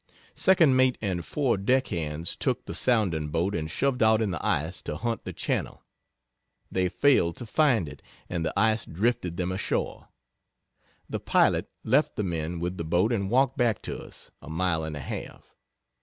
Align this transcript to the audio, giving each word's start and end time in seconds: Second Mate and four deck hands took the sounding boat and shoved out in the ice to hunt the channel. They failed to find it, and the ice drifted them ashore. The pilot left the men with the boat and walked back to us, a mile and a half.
Second 0.33 0.75
Mate 0.75 0.97
and 0.99 1.23
four 1.23 1.57
deck 1.57 1.89
hands 1.89 2.35
took 2.35 2.65
the 2.65 2.73
sounding 2.73 3.27
boat 3.27 3.53
and 3.53 3.69
shoved 3.69 4.01
out 4.01 4.19
in 4.19 4.31
the 4.31 4.43
ice 4.43 4.81
to 4.81 4.97
hunt 4.97 5.25
the 5.25 5.31
channel. 5.31 5.83
They 6.71 6.89
failed 6.89 7.35
to 7.37 7.45
find 7.45 7.87
it, 7.87 8.01
and 8.27 8.43
the 8.43 8.59
ice 8.59 8.83
drifted 8.83 9.37
them 9.37 9.51
ashore. 9.51 10.07
The 11.07 11.19
pilot 11.19 11.69
left 11.83 12.15
the 12.15 12.23
men 12.23 12.59
with 12.59 12.77
the 12.79 12.83
boat 12.83 13.13
and 13.13 13.29
walked 13.29 13.59
back 13.59 13.79
to 13.83 13.95
us, 14.03 14.31
a 14.41 14.49
mile 14.49 14.83
and 14.83 14.97
a 14.97 15.01
half. 15.01 15.55